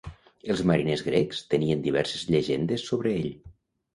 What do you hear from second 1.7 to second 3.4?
diverses llegendes sobre ell.